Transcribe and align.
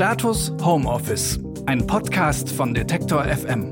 Status 0.00 0.50
Homeoffice, 0.62 1.38
ein 1.66 1.86
Podcast 1.86 2.48
von 2.48 2.72
Detektor 2.72 3.22
FM. 3.22 3.70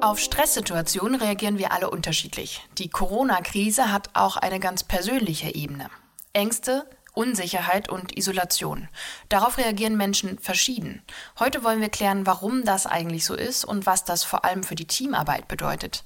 Auf 0.00 0.18
Stresssituationen 0.18 1.20
reagieren 1.20 1.56
wir 1.56 1.70
alle 1.70 1.88
unterschiedlich. 1.88 2.66
Die 2.78 2.88
Corona-Krise 2.88 3.92
hat 3.92 4.10
auch 4.14 4.36
eine 4.36 4.58
ganz 4.58 4.82
persönliche 4.82 5.54
Ebene. 5.54 5.88
Ängste, 6.32 6.84
Unsicherheit 7.14 7.88
und 7.88 8.18
Isolation. 8.18 8.88
Darauf 9.28 9.56
reagieren 9.56 9.96
Menschen 9.96 10.40
verschieden. 10.40 11.02
Heute 11.38 11.62
wollen 11.62 11.80
wir 11.80 11.90
klären, 11.90 12.26
warum 12.26 12.64
das 12.64 12.86
eigentlich 12.86 13.24
so 13.24 13.36
ist 13.36 13.64
und 13.64 13.86
was 13.86 14.02
das 14.02 14.24
vor 14.24 14.44
allem 14.44 14.64
für 14.64 14.74
die 14.74 14.88
Teamarbeit 14.88 15.46
bedeutet. 15.46 16.02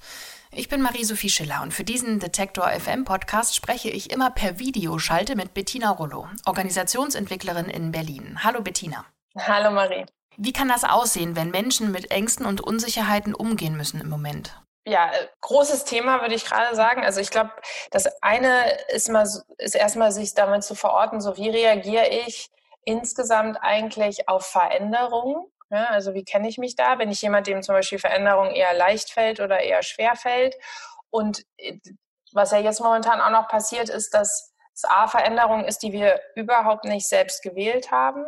Ich 0.57 0.69
bin 0.69 0.81
Marie-Sophie 0.81 1.29
Schiller 1.29 1.61
und 1.63 1.73
für 1.73 1.83
diesen 1.83 2.19
Detektor 2.19 2.69
FM 2.69 3.03
Podcast 3.03 3.57
spreche 3.57 3.89
ich 3.89 4.09
immer 4.09 4.31
per 4.31 4.57
Videoschalte 4.57 5.35
mit 5.35 5.53
Bettina 5.53 5.91
Rollo, 5.91 6.29
Organisationsentwicklerin 6.45 7.65
in 7.65 7.91
Berlin. 7.91 8.39
Hallo 8.41 8.61
Bettina. 8.61 9.05
Hallo 9.37 9.69
Marie. 9.69 10.05
Wie 10.37 10.53
kann 10.53 10.69
das 10.69 10.85
aussehen, 10.85 11.35
wenn 11.35 11.51
Menschen 11.51 11.91
mit 11.91 12.09
Ängsten 12.09 12.45
und 12.45 12.61
Unsicherheiten 12.61 13.35
umgehen 13.35 13.75
müssen 13.75 13.99
im 13.99 14.07
Moment? 14.07 14.57
Ja, 14.87 15.11
äh, 15.11 15.27
großes 15.41 15.83
Thema 15.83 16.21
würde 16.21 16.35
ich 16.35 16.45
gerade 16.45 16.73
sagen. 16.73 17.03
Also 17.03 17.19
ich 17.19 17.31
glaube, 17.31 17.51
das 17.91 18.05
eine 18.21 18.77
ist 18.87 19.09
mal 19.09 19.27
ist 19.57 19.75
erstmal 19.75 20.13
sich 20.13 20.35
damit 20.35 20.63
zu 20.63 20.73
verorten, 20.73 21.19
so 21.19 21.35
wie 21.35 21.49
reagiere 21.49 22.07
ich 22.07 22.49
insgesamt 22.85 23.57
eigentlich 23.61 24.29
auf 24.29 24.45
Veränderungen 24.45 25.51
ja, 25.75 25.85
also 25.87 26.13
wie 26.13 26.23
kenne 26.23 26.47
ich 26.47 26.57
mich 26.57 26.75
da? 26.75 26.95
Bin 26.95 27.11
ich 27.11 27.21
jemand, 27.21 27.47
dem 27.47 27.61
zum 27.61 27.75
Beispiel 27.75 27.99
Veränderung 27.99 28.51
eher 28.51 28.73
leicht 28.73 29.11
fällt 29.11 29.39
oder 29.39 29.59
eher 29.59 29.83
schwer 29.83 30.15
fällt? 30.15 30.55
Und 31.09 31.43
äh, 31.57 31.79
was 32.33 32.51
ja 32.51 32.59
jetzt 32.59 32.81
momentan 32.81 33.21
auch 33.21 33.29
noch 33.29 33.47
passiert, 33.47 33.89
ist, 33.89 34.13
dass 34.13 34.53
es 34.73 34.83
A, 34.83 35.07
Veränderung 35.07 35.63
ist, 35.63 35.83
die 35.83 35.93
wir 35.93 36.19
überhaupt 36.35 36.85
nicht 36.85 37.07
selbst 37.07 37.41
gewählt 37.43 37.91
haben, 37.91 38.25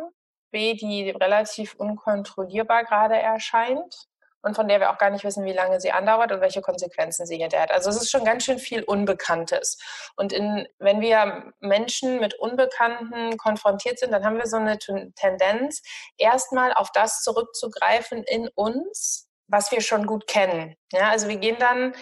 B, 0.50 0.74
die 0.74 1.10
relativ 1.10 1.74
unkontrollierbar 1.74 2.84
gerade 2.84 3.18
erscheint 3.18 4.08
und 4.48 4.54
von 4.54 4.66
der 4.66 4.80
wir 4.80 4.90
auch 4.90 4.98
gar 4.98 5.10
nicht 5.10 5.24
wissen, 5.24 5.44
wie 5.44 5.52
lange 5.52 5.80
sie 5.80 5.92
andauert 5.92 6.32
und 6.32 6.40
welche 6.40 6.62
Konsequenzen 6.62 7.26
sie 7.26 7.36
hinterher 7.36 7.64
hat. 7.64 7.70
Also 7.70 7.90
es 7.90 7.96
ist 7.96 8.10
schon 8.10 8.24
ganz 8.24 8.44
schön 8.44 8.58
viel 8.58 8.82
Unbekanntes. 8.82 9.78
Und 10.16 10.32
in, 10.32 10.66
wenn 10.78 11.00
wir 11.00 11.52
Menschen 11.60 12.18
mit 12.18 12.34
Unbekannten 12.34 13.36
konfrontiert 13.36 13.98
sind, 13.98 14.10
dann 14.10 14.24
haben 14.24 14.38
wir 14.38 14.46
so 14.46 14.56
eine 14.56 14.78
Tendenz, 14.78 15.82
erstmal 16.16 16.72
auf 16.72 16.90
das 16.92 17.22
zurückzugreifen 17.22 18.24
in 18.24 18.48
uns, 18.54 19.28
was 19.46 19.70
wir 19.70 19.82
schon 19.82 20.06
gut 20.06 20.26
kennen. 20.26 20.74
Ja, 20.92 21.10
also 21.10 21.28
wir 21.28 21.36
gehen 21.36 21.56
dann 21.58 21.94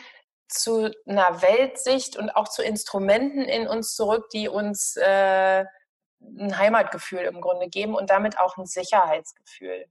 zu 0.48 0.90
einer 1.06 1.42
Weltsicht 1.42 2.16
und 2.16 2.30
auch 2.30 2.48
zu 2.48 2.62
Instrumenten 2.62 3.42
in 3.42 3.66
uns 3.66 3.94
zurück, 3.94 4.30
die 4.30 4.48
uns 4.48 4.96
äh, 4.96 5.64
ein 6.20 6.58
Heimatgefühl 6.58 7.20
im 7.20 7.40
Grunde 7.40 7.68
geben 7.68 7.94
und 7.94 8.10
damit 8.10 8.38
auch 8.38 8.56
ein 8.56 8.66
Sicherheitsgefühl. 8.66 9.86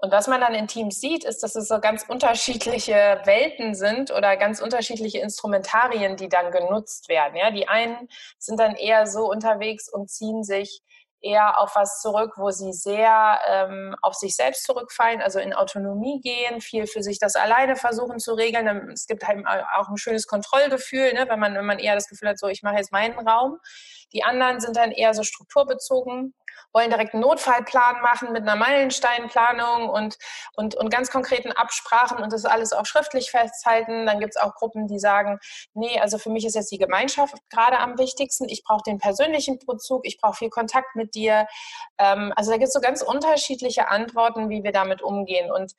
Und 0.00 0.12
was 0.12 0.28
man 0.28 0.40
dann 0.40 0.54
in 0.54 0.68
Teams 0.68 1.00
sieht, 1.00 1.24
ist, 1.24 1.42
dass 1.42 1.56
es 1.56 1.66
so 1.66 1.80
ganz 1.80 2.04
unterschiedliche 2.08 3.20
Welten 3.24 3.74
sind 3.74 4.12
oder 4.12 4.36
ganz 4.36 4.60
unterschiedliche 4.60 5.18
Instrumentarien, 5.18 6.16
die 6.16 6.28
dann 6.28 6.52
genutzt 6.52 7.08
werden. 7.08 7.36
Ja, 7.36 7.50
die 7.50 7.66
einen 7.66 8.08
sind 8.38 8.60
dann 8.60 8.76
eher 8.76 9.08
so 9.08 9.28
unterwegs 9.28 9.92
und 9.92 10.08
ziehen 10.08 10.44
sich 10.44 10.82
eher 11.20 11.58
auf 11.58 11.74
was 11.74 12.00
zurück, 12.00 12.34
wo 12.36 12.50
sie 12.50 12.72
sehr 12.72 13.40
ähm, 13.48 13.96
auf 14.02 14.14
sich 14.14 14.36
selbst 14.36 14.64
zurückfallen, 14.64 15.20
also 15.20 15.40
in 15.40 15.52
Autonomie 15.52 16.20
gehen, 16.20 16.60
viel 16.60 16.86
für 16.86 17.02
sich 17.02 17.18
das 17.18 17.34
alleine 17.34 17.74
versuchen 17.74 18.20
zu 18.20 18.34
regeln. 18.34 18.90
Es 18.92 19.06
gibt 19.06 19.26
halt 19.26 19.44
auch 19.76 19.88
ein 19.88 19.96
schönes 19.96 20.28
Kontrollgefühl, 20.28 21.12
ne, 21.14 21.26
wenn 21.28 21.40
man 21.40 21.54
wenn 21.56 21.66
man 21.66 21.80
eher 21.80 21.96
das 21.96 22.08
Gefühl 22.08 22.28
hat, 22.28 22.38
so 22.38 22.46
ich 22.46 22.62
mache 22.62 22.76
jetzt 22.76 22.92
meinen 22.92 23.18
Raum. 23.18 23.58
Die 24.12 24.22
anderen 24.22 24.60
sind 24.60 24.76
dann 24.76 24.92
eher 24.92 25.12
so 25.12 25.24
strukturbezogen 25.24 26.34
wollen 26.72 26.90
direkt 26.90 27.14
einen 27.14 27.22
Notfallplan 27.22 28.00
machen 28.02 28.32
mit 28.32 28.42
einer 28.42 28.56
Meilensteinplanung 28.56 29.88
und, 29.88 30.18
und, 30.54 30.74
und 30.74 30.90
ganz 30.90 31.10
konkreten 31.10 31.52
Absprachen 31.52 32.18
und 32.18 32.32
das 32.32 32.44
alles 32.44 32.72
auch 32.72 32.86
schriftlich 32.86 33.30
festhalten. 33.30 34.06
Dann 34.06 34.20
gibt 34.20 34.36
es 34.36 34.40
auch 34.40 34.54
Gruppen, 34.54 34.86
die 34.86 34.98
sagen, 34.98 35.38
nee, 35.74 35.98
also 36.00 36.18
für 36.18 36.30
mich 36.30 36.44
ist 36.44 36.54
jetzt 36.54 36.70
die 36.70 36.78
Gemeinschaft 36.78 37.34
gerade 37.50 37.78
am 37.78 37.98
wichtigsten. 37.98 38.48
Ich 38.48 38.62
brauche 38.64 38.82
den 38.86 38.98
persönlichen 38.98 39.58
Bezug, 39.66 40.06
ich 40.06 40.18
brauche 40.18 40.36
viel 40.36 40.50
Kontakt 40.50 40.94
mit 40.94 41.14
dir. 41.14 41.46
Ähm, 41.98 42.32
also 42.36 42.50
da 42.50 42.56
gibt 42.56 42.68
es 42.68 42.74
so 42.74 42.80
ganz 42.80 43.02
unterschiedliche 43.02 43.88
Antworten, 43.88 44.48
wie 44.48 44.62
wir 44.62 44.72
damit 44.72 45.02
umgehen. 45.02 45.50
Und, 45.50 45.72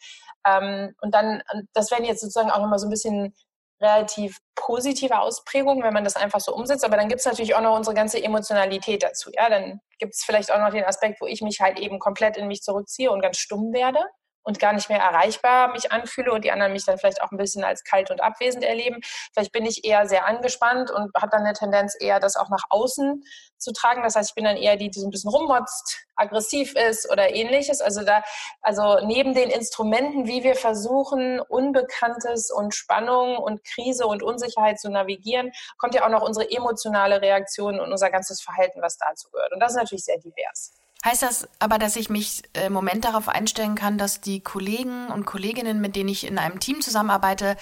ähm, 0.46 0.96
und 1.02 1.14
dann, 1.14 1.42
das 1.74 1.92
werden 1.92 2.06
jetzt 2.06 2.22
sozusagen 2.22 2.52
auch 2.52 2.60
nochmal 2.60 2.80
so 2.80 2.88
ein 2.88 2.92
bisschen 2.92 3.36
relativ 3.82 4.38
positive 4.56 5.20
Ausprägung, 5.20 5.84
wenn 5.84 5.94
man 5.94 6.04
das 6.04 6.16
einfach 6.16 6.40
so 6.40 6.54
umsetzt. 6.54 6.84
Aber 6.84 6.98
dann 6.98 7.08
gibt 7.08 7.20
es 7.20 7.26
natürlich 7.26 7.56
auch 7.56 7.62
noch 7.62 7.76
unsere 7.76 7.96
ganze 7.96 8.22
Emotionalität 8.24 9.04
dazu. 9.04 9.32
Ja, 9.34 9.50
dann 9.50 9.80
gibt 10.00 10.14
es 10.14 10.24
vielleicht 10.24 10.52
auch 10.52 10.60
noch 10.60 10.72
den 10.72 10.84
Aspekt, 10.84 11.22
wo 11.22 11.26
ich 11.26 11.42
mich 11.42 11.62
halt 11.62 11.80
eben 11.80 12.00
komplett 12.00 12.38
in 12.38 12.48
mich 12.48 12.62
zurückziehe 12.62 13.12
und 13.12 13.22
ganz 13.22 13.38
stumm 13.38 13.74
werde 13.74 14.00
und 14.44 14.60
gar 14.60 14.74
nicht 14.74 14.90
mehr 14.90 15.00
erreichbar 15.00 15.72
mich 15.72 15.92
anfühle 15.92 16.32
und 16.32 16.44
die 16.44 16.52
anderen 16.52 16.74
mich 16.74 16.86
dann 16.86 16.98
vielleicht 16.98 17.22
auch 17.22 17.32
ein 17.32 17.38
bisschen 17.38 17.64
als 17.64 17.84
kalt 17.84 18.12
und 18.12 18.22
abwesend 18.22 18.64
erleben. 18.64 19.00
Vielleicht 19.34 19.52
bin 19.52 19.66
ich 19.66 19.86
eher 19.86 20.08
sehr 20.08 20.26
angespannt 20.26 20.92
und 20.92 21.12
habe 21.16 21.30
dann 21.32 21.42
eine 21.42 21.54
Tendenz 21.54 21.96
eher, 22.00 22.20
das 22.20 22.36
auch 22.36 22.50
nach 22.50 22.64
außen 22.70 23.24
zu 23.58 23.72
tragen. 23.74 24.04
Das 24.04 24.16
heißt, 24.16 24.32
ich 24.32 24.36
bin 24.36 24.46
dann 24.46 24.58
eher 24.58 24.78
die, 24.78 24.90
die 24.90 25.00
so 25.00 25.08
ein 25.08 25.12
bisschen 25.12 25.30
rummotzt, 25.30 26.06
aggressiv 26.16 26.76
ist 26.76 27.10
oder 27.12 27.34
ähnliches. 27.34 27.82
Also 27.82 28.04
da, 28.04 28.24
also 28.62 29.00
neben 29.06 29.34
den 29.34 29.50
Instrumenten, 29.50 30.28
wie 30.28 30.44
wir 30.44 30.56
versuchen, 30.56 31.40
Unbekanntes 31.40 32.52
und 32.52 32.74
Spannung 32.74 33.38
und 33.38 33.64
Krise 33.64 34.08
und 34.08 34.24
Unsicherheit 34.24 34.80
zu 34.80 34.90
navigieren, 34.90 35.52
kommt 35.78 35.96
ja 35.96 36.06
auch 36.06 36.10
noch 36.10 36.22
unsere 36.22 36.50
emotionale 36.50 37.22
Reaktion 37.22 37.80
und 37.80 37.92
unser 37.92 38.10
ganzes 38.10 38.42
Verhalten, 38.42 38.82
was 38.82 38.98
dazu 38.98 39.30
gehört. 39.32 39.54
Und 39.54 39.60
das 39.60 39.74
ist 39.74 39.78
natürlich 39.78 40.06
sehr 40.06 40.18
divers. 40.18 40.79
Heißt 41.06 41.22
das 41.24 41.48
aber, 41.60 41.78
dass 41.78 41.96
ich 41.96 42.10
mich 42.10 42.44
äh, 42.54 42.66
im 42.66 42.74
Moment 42.74 43.06
darauf 43.06 43.30
einstellen 43.30 43.76
kann, 43.76 43.98
dass 43.98 44.22
die 44.22 44.42
Kollegen 44.42 45.08
und 45.08 45.26
Kolleginnen, 45.26 45.80
mit 45.80 45.96
denen 45.96 46.10
ich 46.10 46.28
in 46.28 46.38
einem 46.38 46.60
Team 46.60 46.82
zusammenarbeite, 46.82 47.56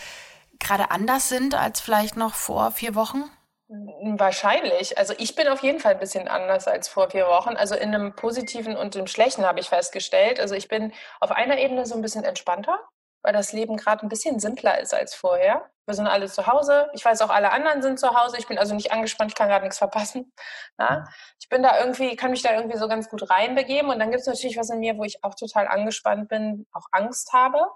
gerade 0.59 0.89
anders 0.89 1.29
sind 1.29 1.53
als 1.53 1.79
vielleicht 1.79 2.17
noch 2.17 2.33
vor 2.33 2.71
vier 2.71 2.95
Wochen? 2.95 3.23
Wahrscheinlich. 3.69 4.97
Also 4.97 5.13
ich 5.17 5.35
bin 5.35 5.47
auf 5.49 5.61
jeden 5.61 5.79
Fall 5.79 5.93
ein 5.93 5.99
bisschen 5.99 6.27
anders 6.27 6.67
als 6.67 6.87
vor 6.87 7.09
vier 7.09 7.27
Wochen. 7.27 7.55
Also 7.55 7.75
in 7.75 7.93
einem 7.93 8.15
positiven 8.15 8.75
und 8.75 8.95
im 8.95 9.07
schlechten 9.07 9.45
habe 9.45 9.59
ich 9.59 9.69
festgestellt. 9.69 10.39
Also 10.39 10.55
ich 10.55 10.67
bin 10.67 10.93
auf 11.19 11.31
einer 11.31 11.57
Ebene 11.57 11.85
so 11.85 11.93
ein 11.93 12.01
bisschen 12.01 12.23
entspannter 12.23 12.79
weil 13.21 13.33
das 13.33 13.53
Leben 13.53 13.77
gerade 13.77 14.05
ein 14.05 14.09
bisschen 14.09 14.39
simpler 14.39 14.79
ist 14.79 14.93
als 14.93 15.13
vorher. 15.13 15.69
Wir 15.85 15.93
sind 15.93 16.07
alle 16.07 16.27
zu 16.27 16.47
Hause. 16.47 16.89
Ich 16.93 17.05
weiß 17.05 17.21
auch, 17.21 17.29
alle 17.29 17.51
anderen 17.51 17.81
sind 17.81 17.97
zu 17.97 18.09
Hause. 18.13 18.37
Ich 18.37 18.47
bin 18.47 18.57
also 18.57 18.75
nicht 18.75 18.91
angespannt, 18.91 19.31
ich 19.31 19.35
kann 19.35 19.47
gerade 19.47 19.63
nichts 19.63 19.77
verpassen. 19.77 20.33
Ja? 20.79 21.05
Ich 21.39 21.49
bin 21.49 21.63
da 21.63 21.79
irgendwie, 21.79 22.17
kann 22.17 22.31
mich 22.31 22.41
da 22.41 22.53
irgendwie 22.53 22.77
so 22.77 22.89
ganz 22.89 23.07
gut 23.07 23.29
reinbegeben. 23.29 23.89
Und 23.89 23.99
dann 23.99 24.11
gibt 24.11 24.19
es 24.19 24.27
natürlich 24.27 24.57
was 24.57 24.69
in 24.69 24.79
mir, 24.79 24.97
wo 24.97 25.05
ich 25.05 25.23
auch 25.23 25.33
total 25.33 25.65
angespannt 25.65 26.27
bin, 26.27 26.67
auch 26.73 26.87
Angst 26.91 27.31
habe. 27.31 27.67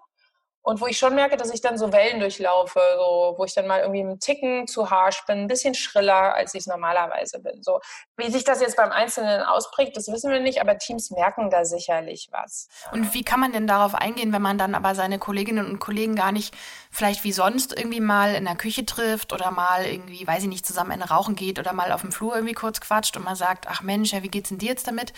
Und 0.64 0.80
wo 0.80 0.86
ich 0.86 0.98
schon 0.98 1.16
merke, 1.16 1.38
dass 1.38 1.52
ich 1.52 1.62
dann 1.62 1.78
so 1.78 1.92
Wellen 1.92 2.20
durchlaufe, 2.20 2.80
so, 2.96 3.36
wo 3.38 3.46
ich 3.46 3.54
dann 3.56 3.66
mal 3.66 3.80
irgendwie 3.80 4.02
einen 4.02 4.20
Ticken 4.20 4.68
zu 4.68 4.92
harsh 4.92 5.26
bin, 5.26 5.40
ein 5.40 5.48
bisschen 5.48 5.74
schriller, 5.74 6.36
als 6.36 6.54
ich 6.54 6.62
es 6.62 6.68
normalerweise 6.68 7.40
bin. 7.40 7.64
So, 7.64 7.80
wie 8.18 8.32
sich 8.32 8.44
das 8.44 8.62
jetzt 8.62 8.78
beim 8.78 8.92
Einzelnen 8.92 9.42
ausprägt, 9.42 9.98
das 9.98 10.08
wissen 10.08 10.32
wir 10.32 10.40
nicht, 10.40 10.62
aber 10.62 10.78
Teams 10.78 11.10
merken 11.10 11.50
da 11.50 11.66
sicherlich 11.66 12.30
was. 12.32 12.70
Und 12.92 13.14
wie 13.14 13.24
kann 13.24 13.40
man 13.40 13.54
denn 13.54 13.66
darauf 13.66 13.96
eingehen, 13.96 14.34
wenn 14.34 14.42
man 14.42 14.60
dann 14.60 14.76
aber 14.76 14.94
seine 14.94 15.18
Kolleginnen 15.18 15.66
und 15.66 15.80
Kollegen 15.80 16.16
gar 16.16 16.32
nicht 16.32 16.54
vielleicht 16.92 17.24
wie 17.24 17.32
sonst 17.32 17.76
irgendwie 17.76 18.00
mal 18.00 18.36
in 18.36 18.46
der 18.46 18.56
Küche 18.56 18.86
trifft 18.86 19.34
oder 19.34 19.50
mal 19.50 19.86
irgendwie, 19.86 20.28
weiß 20.28 20.44
ich 20.44 20.50
nicht, 20.50 20.66
zusammen 20.66 20.92
eine 20.92 21.10
rauchen 21.10 21.36
geht 21.36 21.58
oder 21.58 21.74
mal 21.74 21.92
auf 21.92 22.02
dem 22.02 22.12
Flur 22.12 22.36
irgendwie 22.36 22.54
kurz 22.54 22.82
quatscht 22.82 23.18
und 23.18 23.24
man 23.24 23.36
sagt, 23.36 23.66
ach 23.68 23.82
Mensch, 23.82 24.14
ja, 24.14 24.22
wie 24.22 24.30
geht's 24.30 24.50
denn 24.50 24.60
dir 24.60 24.70
jetzt 24.70 24.88
damit? 24.88 25.14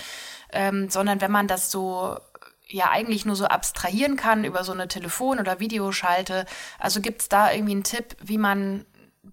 Ähm, 0.51 0.89
sondern 0.89 1.19
wenn 1.19 1.31
man 1.31 1.47
das 1.47 1.71
so 1.71 2.17
ja 2.73 2.89
eigentlich 2.89 3.25
nur 3.25 3.35
so 3.35 3.45
abstrahieren 3.45 4.15
kann 4.15 4.43
über 4.43 4.63
so 4.63 4.71
eine 4.71 4.87
Telefon- 4.87 5.39
oder 5.39 5.59
Videoschalte. 5.59 6.45
Also 6.79 7.01
gibt 7.01 7.21
es 7.21 7.29
da 7.29 7.51
irgendwie 7.51 7.73
einen 7.73 7.83
Tipp, 7.83 8.15
wie 8.21 8.37
man 8.37 8.85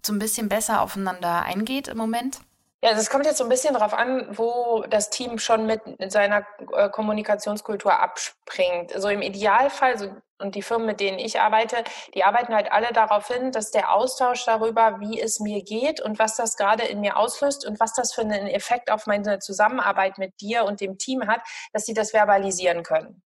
so 0.05 0.13
ein 0.13 0.19
bisschen 0.19 0.49
besser 0.49 0.83
aufeinander 0.83 1.43
eingeht 1.43 1.89
im 1.89 1.97
Moment? 1.97 2.41
Ja, 2.83 2.91
also 2.91 3.03
es 3.03 3.11
kommt 3.11 3.27
jetzt 3.27 3.37
so 3.37 3.45
ein 3.45 3.51
bisschen 3.51 3.75
darauf 3.75 3.93
an, 3.93 4.27
wo 4.31 4.85
das 4.89 5.11
Team 5.11 5.39
schon 5.39 5.67
mit 5.67 5.83
seiner 6.11 6.47
äh, 6.73 6.89
Kommunikationskultur 6.89 8.01
abspringt. 8.01 8.95
Also 8.95 9.09
im 9.09 9.21
Idealfall, 9.21 9.99
so, 9.99 10.09
und 10.39 10.55
die 10.55 10.63
Firmen, 10.63 10.87
mit 10.87 10.99
denen 10.99 11.19
ich 11.19 11.41
arbeite, 11.41 11.85
die 12.15 12.25
arbeiten 12.25 12.55
halt 12.55 12.73
alle 12.73 12.91
darauf 12.95 13.29
hin, 13.29 13.53
dass 13.53 13.71
der 13.71 13.93
Austausch 13.93 14.47
darüber, 14.47 14.99
wie 14.99 15.21
es 15.21 15.41
mir 15.41 15.63
geht 15.63 16.01
und 16.01 16.19
was 16.19 16.37
das 16.37 16.57
gerade 16.57 16.85
in 16.85 17.01
mir 17.01 17.19
auslöst 17.19 17.67
und 17.67 17.79
was 17.81 17.93
das 17.93 18.15
für 18.15 18.23
einen 18.23 18.47
Effekt 18.47 18.91
auf 18.91 19.07
meine 19.07 19.41
Zusammenarbeit 19.41 20.17
mit 20.17 20.41
dir 20.41 20.65
und 20.65 20.81
dem 20.81 20.97
Team 20.97 21.27
hat, 21.27 21.43
dass 21.75 21.85
sie 21.85 21.93
das 21.93 22.13
verbalisieren 22.13 22.83
können. 22.83 23.23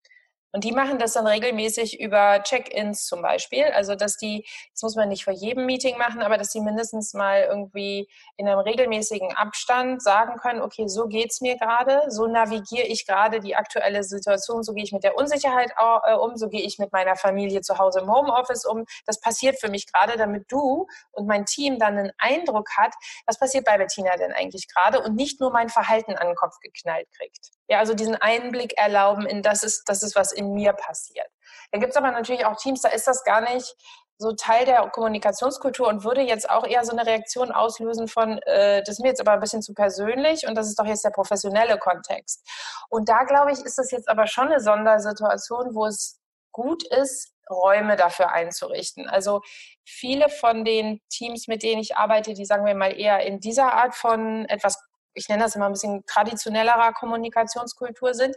Und 0.53 0.65
die 0.65 0.73
machen 0.73 0.99
das 0.99 1.13
dann 1.13 1.27
regelmäßig 1.27 2.01
über 2.01 2.43
Check-ins 2.43 3.05
zum 3.07 3.21
Beispiel. 3.21 3.65
Also, 3.65 3.95
dass 3.95 4.17
die, 4.17 4.47
das 4.73 4.83
muss 4.83 4.97
man 4.97 5.09
nicht 5.09 5.25
vor 5.25 5.35
jedem 5.35 5.67
Meeting 5.67 5.99
machen, 5.99 6.23
aber 6.23 6.39
dass 6.39 6.51
die 6.51 6.61
mindestens 6.61 7.13
mal 7.13 7.43
irgendwie 7.43 8.09
in 8.37 8.49
einem 8.49 8.61
regelmäßigen 8.61 9.35
Abstand 9.37 10.03
sagen 10.03 10.37
können, 10.39 10.63
okay, 10.63 10.89
so 10.89 11.07
geht's 11.07 11.43
mir 11.43 11.59
gerade, 11.59 12.03
so 12.09 12.27
navigiere 12.27 12.87
ich 12.87 13.07
gerade 13.07 13.41
die 13.41 13.57
aktuelle 13.57 14.03
Situation, 14.05 14.63
so 14.63 14.73
gehe 14.73 14.85
ich 14.85 14.93
mit 14.93 15.05
der 15.05 15.17
Unsicherheit 15.17 15.73
äh, 15.79 16.15
um, 16.15 16.37
so 16.37 16.49
gehe 16.49 16.63
ich 16.63 16.79
mit 16.79 16.93
meiner 16.93 17.17
Familie 17.17 17.61
zu 17.61 17.79
Hause 17.79 18.01
im 18.01 18.11
Homeoffice 18.11 18.65
um. 18.65 18.87
Das 19.07 19.21
passiert 19.21 19.61
für 19.61 19.69
mich 19.69 19.93
gerade, 19.93 20.17
damit 20.17 20.51
du 20.51 20.87
und 21.13 21.27
mein 21.27 21.45
Team 21.45 21.79
dann 21.79 21.99
einen 21.99 22.13
Eindruck 22.19 22.71
hat, 22.77 22.95
was 23.27 23.39
passiert 23.39 23.67
bei 23.67 23.77
Bettina 23.77 24.17
denn 24.17 24.33
eigentlich 24.33 24.67
gerade 24.69 25.01
und 25.03 25.15
nicht 25.15 25.41
nur 25.41 25.51
mein 25.51 25.69
Verhalten 25.69 26.15
an 26.15 26.29
den 26.29 26.37
Kopf 26.37 26.59
geknallt 26.61 27.09
kriegt. 27.17 27.58
Ja, 27.69 27.79
also 27.79 27.95
diesen 27.95 28.17
Einblick 28.17 28.79
erlauben 28.79 29.27
in 29.27 29.43
das 29.43 29.63
ist, 29.63 29.89
das 29.89 30.03
ist, 30.03 30.17
was 30.17 30.33
in 30.33 30.55
mir 30.55 30.73
passiert. 30.73 31.29
Dann 31.71 31.81
gibt 31.81 31.93
es 31.93 31.97
aber 31.97 32.11
natürlich 32.11 32.47
auch 32.47 32.57
Teams, 32.57 32.81
da 32.81 32.89
ist 32.89 33.07
das 33.07 33.25
gar 33.25 33.41
nicht 33.43 33.77
so 34.19 34.33
Teil 34.33 34.65
der 34.65 34.89
Kommunikationskultur 34.91 35.87
und 35.87 36.03
würde 36.03 36.23
jetzt 36.23 36.51
auch 36.51 36.67
eher 36.67 36.85
so 36.85 36.93
eine 36.93 37.07
Reaktion 37.07 37.53
auslösen 37.53 38.09
von, 38.09 38.39
äh, 38.47 38.81
das 38.81 38.97
ist 38.97 39.01
mir 39.01 39.09
jetzt 39.09 39.21
aber 39.21 39.33
ein 39.33 39.41
bisschen 39.41 39.63
zu 39.63 39.75
persönlich 39.75 40.47
und 40.47 40.57
das 40.57 40.67
ist 40.67 40.79
doch 40.79 40.87
jetzt 40.87 41.05
der 41.05 41.11
professionelle 41.11 41.79
Kontext. 41.79 42.45
Und 42.89 43.09
da 43.09 43.23
glaube 43.25 43.53
ich, 43.53 43.61
ist 43.61 43.79
das 43.79 43.93
jetzt 43.93 44.09
aber 44.09 44.27
schon 44.27 44.49
eine 44.49 44.61
Sondersituation, 44.61 45.75
wo 45.75 45.87
es 45.87 46.19
gut 46.51 46.83
ist, 46.89 47.33
Räume 47.49 47.97
dafür 47.97 48.33
einzurichten. 48.33 49.09
Also 49.09 49.41
viele 49.85 50.29
von 50.29 50.65
den 50.65 51.01
Teams, 51.11 51.47
mit 51.47 51.63
denen 51.63 51.81
ich 51.81 51.97
arbeite, 51.97 52.35
die 52.35 52.45
sagen 52.45 52.67
wir 52.67 52.75
mal 52.75 52.99
eher 52.99 53.21
in 53.21 53.41
dieser 53.41 53.73
Art 53.73 53.95
von 53.95 54.45
etwas, 54.47 54.77
ich 55.19 55.29
nenne 55.29 55.43
das 55.43 55.57
immer 55.57 55.67
ein 55.67 55.73
bisschen 55.73 56.05
traditionellerer 56.07 56.93
Kommunikationskultur 56.93 58.15
sind, 58.15 58.37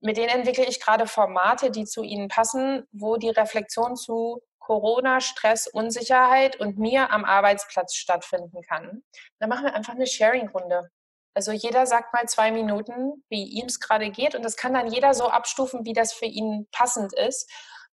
mit 0.00 0.16
denen 0.16 0.30
entwickle 0.30 0.64
ich 0.64 0.80
gerade 0.80 1.06
Formate, 1.06 1.70
die 1.70 1.84
zu 1.84 2.02
ihnen 2.02 2.28
passen, 2.28 2.86
wo 2.92 3.16
die 3.16 3.30
Reflexion 3.30 3.96
zu 3.96 4.40
Corona, 4.58 5.20
Stress, 5.20 5.66
Unsicherheit 5.66 6.56
und 6.56 6.78
mir 6.78 7.10
am 7.10 7.24
Arbeitsplatz 7.24 7.94
stattfinden 7.94 8.62
kann. 8.62 9.02
Dann 9.40 9.48
machen 9.48 9.64
wir 9.64 9.74
einfach 9.74 9.94
eine 9.94 10.06
Sharing-Runde. 10.06 10.90
Also 11.34 11.52
jeder 11.52 11.86
sagt 11.86 12.12
mal 12.12 12.26
zwei 12.26 12.50
Minuten, 12.52 13.24
wie 13.28 13.44
ihm 13.44 13.66
es 13.66 13.80
gerade 13.80 14.10
geht 14.10 14.34
und 14.34 14.42
das 14.42 14.56
kann 14.56 14.74
dann 14.74 14.92
jeder 14.92 15.14
so 15.14 15.28
abstufen, 15.28 15.84
wie 15.84 15.92
das 15.92 16.12
für 16.12 16.26
ihn 16.26 16.66
passend 16.72 17.12
ist, 17.14 17.50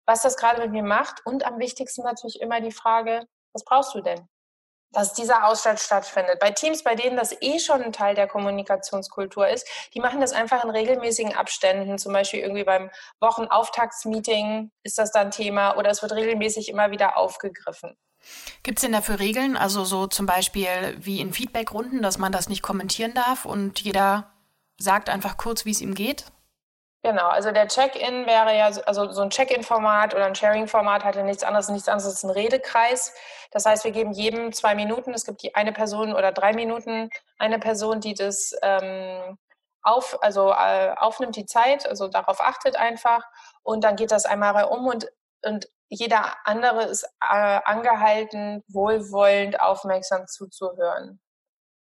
was 0.06 0.22
das 0.22 0.38
gerade 0.38 0.62
mit 0.62 0.72
mir 0.72 0.84
macht 0.84 1.26
und 1.26 1.46
am 1.46 1.60
wichtigsten 1.60 2.04
natürlich 2.04 2.40
immer 2.40 2.62
die 2.62 2.72
Frage, 2.72 3.26
was 3.54 3.66
brauchst 3.66 3.94
du 3.96 4.02
denn? 4.02 4.28
Dass 4.92 5.14
dieser 5.14 5.48
Austausch 5.48 5.82
stattfindet. 5.82 6.40
Bei 6.40 6.52
Teams, 6.52 6.84
bei 6.84 6.96
denen 6.96 7.16
das 7.16 7.36
eh 7.42 7.60
schon 7.60 7.82
ein 7.82 7.94
Teil 7.94 8.16
der 8.16 8.28
Kommunikationskultur 8.28 9.48
ist, 9.48 9.68
die 9.94 10.00
machen 10.00 10.22
das 10.22 10.34
einfach 10.34 10.64
in 10.64 10.70
regelmäßigen 10.70 11.36
Abständen. 11.36 11.98
Zum 11.98 12.14
Beispiel 12.14 12.42
irgendwie 12.42 12.64
beim 12.64 12.90
Wochenauftaktsmeeting 13.20 14.72
ist 14.84 14.98
das 14.98 15.12
dann 15.12 15.32
Thema 15.32 15.78
oder 15.78 15.90
es 15.90 16.02
wird 16.02 16.12
regelmäßig 16.14 16.70
immer 16.70 16.92
wieder 16.92 17.18
aufgegriffen. 17.18 17.98
Gibt 18.64 18.78
es 18.78 18.82
denn 18.82 18.92
dafür 18.92 19.20
Regeln? 19.20 19.58
Also 19.58 19.84
so 19.84 20.08
zum 20.08 20.26
Beispiel 20.26 20.96
wie 21.00 21.20
in 21.20 21.34
Feedbackrunden, 21.34 22.02
dass 22.02 22.18
man 22.18 22.32
das 22.32 22.50
nicht 22.50 22.62
kommentieren 22.62 23.14
darf 23.14 23.46
und 23.46 23.80
jeder 23.80 24.32
sagt 24.78 25.10
einfach 25.10 25.38
kurz, 25.38 25.66
wie 25.66 25.72
es 25.72 25.82
ihm 25.82 25.96
geht? 25.96 26.26
Genau, 27.04 27.30
also 27.30 27.52
der 27.52 27.68
Check-in 27.68 28.28
wäre 28.28 28.56
ja, 28.56 28.68
also 28.86 29.12
so 29.12 29.24
ein 29.24 29.32
Check-in-Format 29.32 30.14
oder 30.14 30.26
ein 30.26 30.36
Sharing-Format 30.36 31.04
hat 31.04 31.16
ja 31.16 31.24
nichts 31.24 31.44
anderes, 31.44 31.70
nichts 31.70 31.88
anderes 31.88 32.06
als 32.12 32.24
ein 32.24 32.30
Redekreis. 32.30 33.16
Das 33.50 33.66
heißt, 33.66 33.84
wir 33.86 33.92
geben 33.92 34.12
jedem 34.12 34.54
zwei 34.54 34.76
Minuten, 34.76 35.12
es 35.16 35.26
gibt 35.26 35.42
die 35.42 35.56
eine 35.56 35.74
Person 35.74 36.14
oder 36.14 36.32
drei 36.32 36.54
Minuten, 36.54 37.10
eine 37.40 37.58
Person, 37.58 38.02
die 38.02 38.14
das 38.14 38.54
ähm, 38.62 39.40
auf, 39.82 40.22
also 40.22 40.52
äh, 40.52 40.94
aufnimmt 40.96 41.36
die 41.36 41.48
Zeit, 41.48 41.88
also 41.88 42.08
darauf 42.08 42.40
achtet 42.40 42.76
einfach 42.76 43.24
und 43.64 43.84
dann 43.84 43.96
geht 43.96 44.12
das 44.12 44.26
einmal 44.28 44.66
um 44.66 44.86
und, 44.86 45.08
und 45.44 45.70
jeder 45.90 46.36
andere 46.46 46.84
ist 46.84 47.04
äh, 47.20 47.60
angehalten, 47.66 48.64
wohlwollend, 48.68 49.60
aufmerksam 49.60 50.28
zuzuhören. 50.28 51.20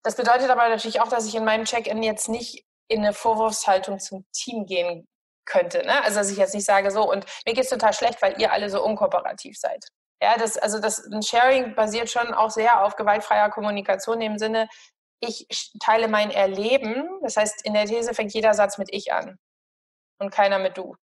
Das 0.05 0.15
bedeutet 0.15 0.49
aber 0.49 0.69
natürlich 0.69 1.01
auch, 1.01 1.09
dass 1.09 1.27
ich 1.27 1.35
in 1.35 1.45
meinem 1.45 1.65
Check-in 1.65 2.05
jetzt 2.05 2.29
nicht 2.29 2.65
in 2.93 3.01
eine 3.01 3.13
Vorwurfshaltung 3.13 3.99
zum 3.99 4.25
Team 4.33 4.67
gehen 4.67 5.09
könnte. 5.45 5.85
Ne? 5.85 6.03
Also 6.05 6.19
dass 6.19 6.31
ich 6.31 6.39
jetzt 6.39 6.55
nicht 6.55 6.67
sage, 6.67 6.91
so 6.91 7.11
und 7.11 7.27
mir 7.47 7.55
geht 7.55 7.65
es 7.65 7.71
total 7.71 7.93
schlecht, 7.93 8.23
weil 8.23 8.41
ihr 8.41 8.53
alle 8.53 8.71
so 8.71 8.83
unkooperativ 8.85 9.59
seid. 9.59 9.89
Ja, 10.23 10.37
das, 10.37 10.57
also 10.57 10.79
das 10.79 11.05
ein 11.05 11.23
Sharing 11.23 11.75
basiert 11.75 12.11
schon 12.11 12.33
auch 12.33 12.51
sehr 12.51 12.85
auf 12.85 12.95
gewaltfreier 12.97 13.51
Kommunikation 13.51 14.21
im 14.21 14.39
Sinne, 14.39 14.69
ich 15.25 15.47
teile 15.81 16.09
mein 16.09 16.33
Erleben. 16.33 17.09
Das 17.23 17.37
heißt, 17.37 17.65
in 17.65 17.75
der 17.75 17.87
These 17.87 18.13
fängt 18.13 18.35
jeder 18.35 18.55
Satz 18.55 18.79
mit 18.79 18.93
ich 18.93 19.13
an 19.13 19.39
und 20.19 20.31
keiner 20.31 20.59
mit 20.59 20.77
du 20.77 20.97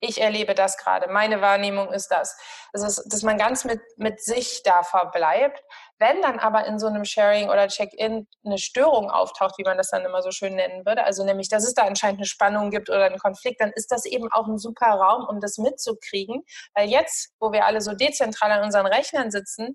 ich 0.00 0.20
erlebe 0.20 0.54
das 0.54 0.76
gerade, 0.76 1.08
meine 1.10 1.40
Wahrnehmung 1.40 1.92
ist 1.92 2.08
das. 2.08 2.36
Also, 2.72 3.02
dass 3.06 3.22
man 3.22 3.38
ganz 3.38 3.64
mit, 3.64 3.80
mit 3.96 4.22
sich 4.22 4.62
da 4.62 4.82
verbleibt. 4.82 5.62
Wenn 5.98 6.22
dann 6.22 6.38
aber 6.38 6.66
in 6.66 6.78
so 6.78 6.86
einem 6.86 7.04
Sharing 7.04 7.48
oder 7.48 7.68
Check-in 7.68 8.28
eine 8.44 8.58
Störung 8.58 9.10
auftaucht, 9.10 9.58
wie 9.58 9.64
man 9.64 9.76
das 9.76 9.90
dann 9.90 10.04
immer 10.04 10.22
so 10.22 10.30
schön 10.30 10.54
nennen 10.54 10.86
würde, 10.86 11.04
also 11.04 11.24
nämlich, 11.24 11.48
dass 11.48 11.66
es 11.66 11.74
da 11.74 11.82
anscheinend 11.82 12.20
eine 12.20 12.26
Spannung 12.26 12.70
gibt 12.70 12.88
oder 12.88 13.04
einen 13.04 13.18
Konflikt, 13.18 13.60
dann 13.60 13.72
ist 13.72 13.90
das 13.90 14.04
eben 14.06 14.30
auch 14.30 14.46
ein 14.46 14.58
super 14.58 14.86
Raum, 14.86 15.26
um 15.28 15.40
das 15.40 15.58
mitzukriegen. 15.58 16.44
Weil 16.74 16.88
jetzt, 16.88 17.30
wo 17.40 17.52
wir 17.52 17.66
alle 17.66 17.80
so 17.80 17.94
dezentral 17.94 18.52
an 18.52 18.64
unseren 18.64 18.86
Rechnern 18.86 19.30
sitzen, 19.30 19.74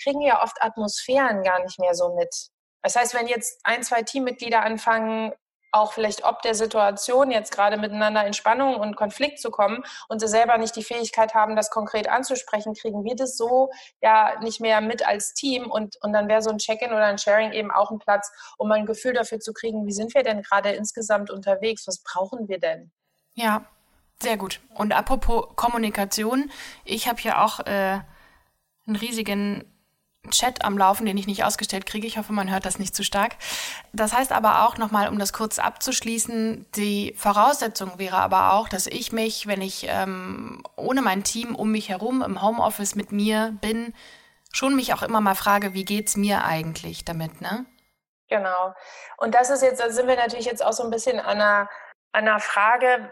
kriegen 0.00 0.20
wir 0.20 0.40
oft 0.42 0.56
Atmosphären 0.60 1.42
gar 1.42 1.62
nicht 1.62 1.78
mehr 1.78 1.94
so 1.94 2.14
mit. 2.14 2.50
Das 2.82 2.96
heißt, 2.96 3.14
wenn 3.14 3.26
jetzt 3.26 3.60
ein, 3.64 3.82
zwei 3.82 4.02
Teammitglieder 4.02 4.62
anfangen, 4.62 5.32
auch 5.74 5.92
vielleicht 5.92 6.24
ob 6.24 6.42
der 6.42 6.54
Situation 6.54 7.30
jetzt 7.30 7.52
gerade 7.52 7.76
miteinander 7.76 8.26
in 8.26 8.32
Spannung 8.32 8.76
und 8.76 8.96
Konflikt 8.96 9.40
zu 9.40 9.50
kommen 9.50 9.82
und 10.08 10.20
sie 10.20 10.28
selber 10.28 10.56
nicht 10.56 10.76
die 10.76 10.84
Fähigkeit 10.84 11.34
haben, 11.34 11.56
das 11.56 11.70
konkret 11.70 12.08
anzusprechen, 12.08 12.74
kriegen 12.74 13.04
wir 13.04 13.16
das 13.16 13.36
so 13.36 13.70
ja 14.00 14.40
nicht 14.40 14.60
mehr 14.60 14.80
mit 14.80 15.06
als 15.06 15.34
Team 15.34 15.70
und, 15.70 15.96
und 16.02 16.12
dann 16.12 16.28
wäre 16.28 16.42
so 16.42 16.50
ein 16.50 16.58
Check-in 16.58 16.92
oder 16.92 17.06
ein 17.06 17.18
Sharing 17.18 17.52
eben 17.52 17.70
auch 17.70 17.90
ein 17.90 17.98
Platz, 17.98 18.30
um 18.56 18.70
ein 18.70 18.86
Gefühl 18.86 19.12
dafür 19.12 19.40
zu 19.40 19.52
kriegen, 19.52 19.86
wie 19.86 19.92
sind 19.92 20.14
wir 20.14 20.22
denn 20.22 20.42
gerade 20.42 20.70
insgesamt 20.70 21.30
unterwegs, 21.30 21.86
was 21.86 22.02
brauchen 22.02 22.48
wir 22.48 22.60
denn? 22.60 22.92
Ja, 23.34 23.64
sehr 24.22 24.36
gut. 24.36 24.60
Und 24.74 24.92
apropos 24.92 25.46
Kommunikation, 25.56 26.50
ich 26.84 27.08
habe 27.08 27.20
hier 27.20 27.42
auch 27.42 27.60
äh, 27.60 28.00
einen 28.86 28.96
riesigen 28.96 29.73
Chat 30.30 30.64
am 30.64 30.78
Laufen, 30.78 31.06
den 31.06 31.16
ich 31.16 31.26
nicht 31.26 31.44
ausgestellt 31.44 31.86
kriege. 31.86 32.06
Ich 32.06 32.18
hoffe, 32.18 32.32
man 32.32 32.50
hört 32.50 32.66
das 32.66 32.78
nicht 32.78 32.94
zu 32.94 33.02
stark. 33.02 33.36
Das 33.92 34.12
heißt 34.12 34.32
aber 34.32 34.64
auch 34.64 34.78
nochmal, 34.78 35.08
um 35.08 35.18
das 35.18 35.32
kurz 35.32 35.58
abzuschließen, 35.58 36.66
die 36.76 37.14
Voraussetzung 37.16 37.98
wäre 37.98 38.16
aber 38.16 38.52
auch, 38.52 38.68
dass 38.68 38.86
ich 38.86 39.12
mich, 39.12 39.46
wenn 39.46 39.62
ich 39.62 39.86
ähm, 39.88 40.62
ohne 40.76 41.02
mein 41.02 41.24
Team 41.24 41.54
um 41.54 41.70
mich 41.70 41.88
herum 41.88 42.22
im 42.22 42.42
Homeoffice 42.42 42.94
mit 42.94 43.12
mir 43.12 43.56
bin, 43.60 43.94
schon 44.52 44.76
mich 44.76 44.94
auch 44.94 45.02
immer 45.02 45.20
mal 45.20 45.34
frage, 45.34 45.74
wie 45.74 45.84
geht's 45.84 46.16
mir 46.16 46.44
eigentlich 46.44 47.04
damit, 47.04 47.40
ne? 47.40 47.66
Genau. 48.28 48.74
Und 49.18 49.34
das 49.34 49.50
ist 49.50 49.62
jetzt, 49.62 49.80
da 49.80 49.90
sind 49.90 50.08
wir 50.08 50.16
natürlich 50.16 50.46
jetzt 50.46 50.64
auch 50.64 50.72
so 50.72 50.82
ein 50.82 50.90
bisschen 50.90 51.20
an 51.20 51.40
einer, 51.40 51.68
an 52.12 52.28
einer 52.28 52.40
Frage, 52.40 53.10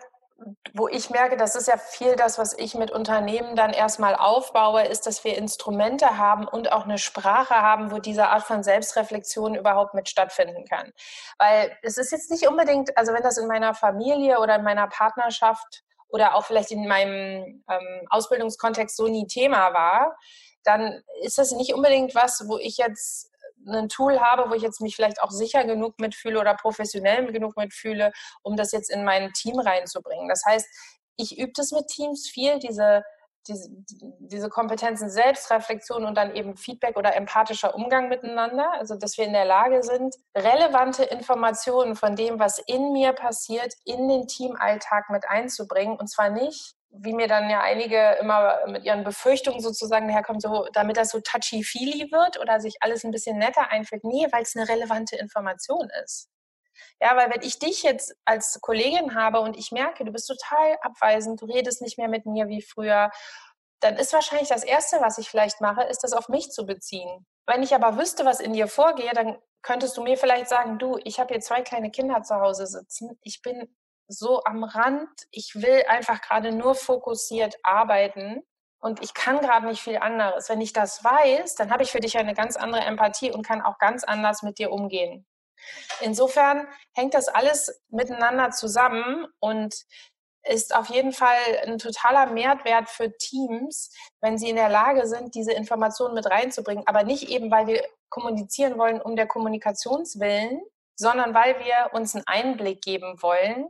wo 0.75 0.89
ich 0.89 1.11
merke, 1.11 1.37
das 1.37 1.55
ist 1.55 1.69
ja 1.69 1.77
viel 1.77 2.17
das, 2.17 2.39
was 2.39 2.57
ich 2.57 2.75
mit 2.75 2.91
Unternehmen 2.91 3.57
dann 3.57 3.73
erstmal 3.73 4.15
aufbaue, 4.15 4.85
ist, 4.85 5.07
dass 5.07 5.25
wir 5.25 5.37
Instrumente 5.37 6.19
haben 6.19 6.47
und 6.47 6.73
auch 6.73 6.85
eine 6.85 6.99
Sprache 6.99 7.55
haben, 7.55 7.91
wo 7.91 7.99
diese 7.99 8.29
Art 8.29 8.43
von 8.43 8.63
Selbstreflexion 8.63 9.55
überhaupt 9.55 9.95
mit 9.95 10.09
stattfinden 10.09 10.65
kann. 10.65 10.93
Weil 11.39 11.77
es 11.83 11.99
ist 11.99 12.13
jetzt 12.13 12.31
nicht 12.31 12.49
unbedingt, 12.49 12.97
also 12.97 13.13
wenn 13.13 13.23
das 13.23 13.39
in 13.39 13.47
meiner 13.47 13.75
Familie 13.75 14.39
oder 14.39 14.57
in 14.57 14.65
meiner 14.65 14.87
Partnerschaft 14.87 15.83
oder 16.09 16.35
auch 16.35 16.45
vielleicht 16.45 16.71
in 16.71 16.87
meinem 16.87 17.65
ähm, 17.69 18.07
Ausbildungskontext 18.11 18.97
so 18.97 19.09
nie 19.09 19.27
Thema 19.27 19.73
war, 19.73 20.17
dann 20.65 21.03
ist 21.23 21.39
das 21.39 21.53
nicht 21.53 21.75
unbedingt 21.75 22.15
was, 22.15 22.47
wo 22.47 22.59
ich 22.59 22.77
jetzt 22.77 23.32
ein 23.67 23.89
Tool 23.89 24.21
habe, 24.21 24.51
wo 24.51 24.55
ich 24.55 24.63
jetzt 24.63 24.81
mich 24.81 24.97
vielleicht 24.97 25.23
auch 25.23 25.31
sicher 25.31 25.65
genug 25.65 25.99
mitfühle 25.99 26.41
oder 26.41 26.55
professionell 26.55 27.31
genug 27.33 27.57
mitfühle, 27.57 28.13
um 28.43 28.57
das 28.57 28.73
jetzt 28.73 28.91
in 28.91 29.05
mein 29.05 29.33
Team 29.33 29.59
reinzubringen. 29.59 30.29
Das 30.29 30.43
heißt, 30.47 30.67
ich 31.17 31.39
übe 31.39 31.53
das 31.55 31.73
mit 31.73 31.87
Teams 31.89 32.29
viel, 32.29 32.59
diese, 32.59 33.03
diese, 33.47 33.69
diese 34.19 34.49
Kompetenzen 34.49 35.11
Selbstreflexion 35.11 36.05
und 36.05 36.17
dann 36.17 36.35
eben 36.35 36.57
Feedback 36.57 36.97
oder 36.97 37.15
empathischer 37.15 37.75
Umgang 37.75 38.09
miteinander. 38.09 38.73
Also, 38.73 38.97
dass 38.97 39.19
wir 39.19 39.27
in 39.27 39.33
der 39.33 39.45
Lage 39.45 39.83
sind, 39.83 40.15
relevante 40.37 41.05
Informationen 41.05 41.97
von 41.97 42.17
dem, 42.17 42.39
was 42.39 42.59
in 42.59 42.93
mir 42.93 43.13
passiert, 43.13 43.75
in 43.85 44.09
den 44.09 44.27
Teamalltag 44.27 45.11
mit 45.11 45.29
einzubringen. 45.29 45.97
Und 45.97 46.09
zwar 46.09 46.31
nicht 46.31 46.75
wie 46.93 47.15
mir 47.15 47.27
dann 47.27 47.49
ja 47.49 47.63
einige 47.63 48.17
immer 48.21 48.67
mit 48.67 48.85
ihren 48.85 49.03
Befürchtungen 49.03 49.61
sozusagen 49.61 50.09
daherkommen, 50.09 50.41
so, 50.41 50.67
damit 50.73 50.97
das 50.99 51.11
so 51.11 51.21
touchy-feely 51.21 52.13
wird 52.13 52.39
oder 52.39 52.61
sich 52.61 52.77
alles 52.81 53.03
ein 53.05 53.11
bisschen 53.11 53.39
netter 53.39 53.71
einfühlt. 53.71 54.05
Nee, 54.05 54.27
weil 54.31 54.43
es 54.43 54.55
eine 54.55 54.69
relevante 54.69 55.17
Information 55.17 55.89
ist. 56.05 56.29
Ja, 57.01 57.17
weil 57.17 57.31
wenn 57.31 57.43
ich 57.43 57.59
dich 57.59 57.83
jetzt 57.83 58.15
als 58.25 58.61
Kollegin 58.61 59.15
habe 59.15 59.41
und 59.41 59.57
ich 59.57 59.73
merke, 59.73 60.05
du 60.05 60.13
bist 60.13 60.29
total 60.29 60.77
abweisend, 60.83 61.41
du 61.41 61.47
redest 61.47 61.83
nicht 61.83 61.99
mehr 61.99 62.09
mit 62.09 62.27
mir 62.27 62.49
wie 62.49 62.63
früher, 62.63 63.11
dann 63.81 63.97
ist 63.97 64.13
wahrscheinlich 64.13 64.49
das 64.49 64.63
Erste, 64.63 65.01
was 65.01 65.19
ich 65.19 65.29
vielleicht 65.29 65.61
mache, 65.61 65.83
ist 65.85 66.05
das 66.05 66.13
auf 66.13 66.29
mich 66.29 66.51
zu 66.51 66.67
beziehen. 66.67 67.27
Wenn 67.47 67.63
ich 67.63 67.75
aber 67.75 67.99
wüsste, 67.99 68.25
was 68.25 68.41
in 68.41 68.53
dir 68.53 68.69
vorgeht, 68.69 69.17
dann 69.17 69.39
könntest 69.63 69.97
du 69.97 70.03
mir 70.03 70.17
vielleicht 70.17 70.49
sagen, 70.49 70.79
du, 70.79 70.99
ich 71.05 71.19
habe 71.19 71.35
hier 71.35 71.41
zwei 71.41 71.63
kleine 71.63 71.91
Kinder 71.91 72.23
zu 72.23 72.37
Hause 72.37 72.67
sitzen, 72.67 73.19
ich 73.23 73.43
bin 73.43 73.75
so 74.13 74.43
am 74.45 74.65
Rand. 74.65 75.09
Ich 75.31 75.55
will 75.55 75.85
einfach 75.89 76.21
gerade 76.21 76.53
nur 76.53 76.75
fokussiert 76.75 77.57
arbeiten 77.63 78.43
und 78.81 79.03
ich 79.03 79.15
kann 79.15 79.41
gerade 79.41 79.67
nicht 79.67 79.83
viel 79.83 79.99
anderes. 79.99 80.49
Wenn 80.49 80.61
ich 80.61 80.73
das 80.73 81.05
weiß, 81.05 81.55
dann 81.55 81.71
habe 81.71 81.83
ich 81.83 81.93
für 81.93 82.01
dich 82.01 82.19
eine 82.19 82.35
ganz 82.35 82.57
andere 82.57 82.83
Empathie 82.83 83.31
und 83.31 83.47
kann 83.47 83.63
auch 83.63 83.79
ganz 83.79 84.05
anders 84.05 84.43
mit 84.43 84.59
dir 84.59 84.73
umgehen. 84.73 85.27
Insofern 86.01 86.67
hängt 86.93 87.15
das 87.15 87.29
alles 87.29 87.83
miteinander 87.89 88.51
zusammen 88.51 89.27
und 89.39 89.85
ist 90.45 90.75
auf 90.75 90.89
jeden 90.89 91.13
Fall 91.13 91.39
ein 91.65 91.79
totaler 91.79 92.27
Mehrwert 92.27 92.89
für 92.89 93.17
Teams, 93.17 93.95
wenn 94.21 94.39
sie 94.39 94.51
in 94.51 94.57
der 94.57 94.69
Lage 94.69 95.07
sind, 95.07 95.37
diese 95.37 95.53
Informationen 95.53 96.15
mit 96.15 96.27
reinzubringen, 96.27 96.85
aber 96.89 97.05
nicht 97.05 97.29
eben, 97.29 97.53
weil 97.53 97.69
wir 97.69 97.85
kommunizieren 98.09 98.77
wollen 98.77 99.01
um 99.01 99.15
der 99.15 99.29
Kommunikationswillen, 99.29 100.61
sondern 100.97 101.33
weil 101.35 101.61
wir 101.61 101.91
uns 101.93 102.17
einen 102.17 102.27
Einblick 102.27 102.83
geben 102.83 103.23
wollen 103.23 103.69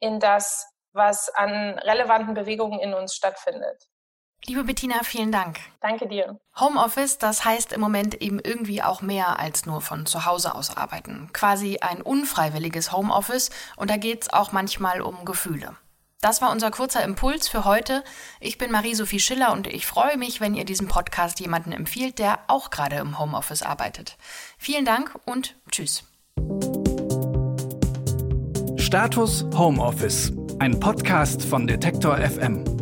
in 0.00 0.18
das, 0.18 0.66
was 0.92 1.28
an 1.34 1.78
relevanten 1.78 2.34
Bewegungen 2.34 2.80
in 2.80 2.94
uns 2.94 3.14
stattfindet. 3.14 3.86
Liebe 4.46 4.64
Bettina, 4.64 5.02
vielen 5.04 5.32
Dank. 5.32 5.58
Danke 5.80 6.08
dir. 6.08 6.40
Homeoffice, 6.58 7.18
das 7.18 7.44
heißt 7.44 7.74
im 7.74 7.80
Moment 7.80 8.20
eben 8.22 8.40
irgendwie 8.40 8.82
auch 8.82 9.02
mehr 9.02 9.38
als 9.38 9.66
nur 9.66 9.82
von 9.82 10.06
zu 10.06 10.24
Hause 10.24 10.54
aus 10.54 10.76
arbeiten. 10.76 11.28
Quasi 11.32 11.78
ein 11.80 12.00
unfreiwilliges 12.00 12.90
Homeoffice 12.90 13.50
und 13.76 13.90
da 13.90 13.98
geht 13.98 14.22
es 14.22 14.32
auch 14.32 14.52
manchmal 14.52 15.02
um 15.02 15.26
Gefühle. 15.26 15.76
Das 16.22 16.42
war 16.42 16.50
unser 16.50 16.70
kurzer 16.70 17.02
Impuls 17.02 17.48
für 17.48 17.64
heute. 17.64 18.02
Ich 18.40 18.58
bin 18.58 18.70
Marie-Sophie 18.70 19.20
Schiller 19.20 19.52
und 19.52 19.66
ich 19.66 19.86
freue 19.86 20.18
mich, 20.18 20.40
wenn 20.40 20.54
ihr 20.54 20.64
diesen 20.64 20.88
Podcast 20.88 21.40
jemanden 21.40 21.72
empfiehlt, 21.72 22.18
der 22.18 22.40
auch 22.46 22.70
gerade 22.70 22.96
im 22.96 23.18
Homeoffice 23.18 23.62
arbeitet. 23.62 24.16
Vielen 24.58 24.84
Dank 24.84 25.18
und 25.24 25.54
tschüss. 25.70 26.04
Status 28.90 29.46
Homeoffice, 29.54 30.32
ein 30.58 30.80
Podcast 30.80 31.44
von 31.44 31.64
Detektor 31.64 32.16
FM. 32.16 32.79